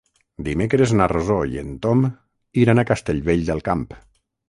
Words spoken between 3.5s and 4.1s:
del Camp.